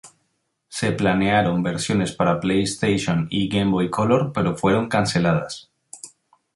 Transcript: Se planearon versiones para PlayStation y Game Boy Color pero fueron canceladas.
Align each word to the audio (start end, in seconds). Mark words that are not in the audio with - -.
Se 0.75 0.93
planearon 0.93 1.61
versiones 1.61 2.11
para 2.11 2.39
PlayStation 2.39 3.27
y 3.29 3.47
Game 3.49 3.69
Boy 3.69 3.91
Color 3.91 4.31
pero 4.33 4.57
fueron 4.57 4.89
canceladas. 4.89 5.69